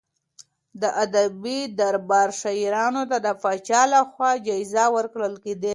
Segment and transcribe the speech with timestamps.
[0.81, 5.69] د ادبي دربار شاعرانو ته د پاچا لخوا جايزې ورکول کېدې.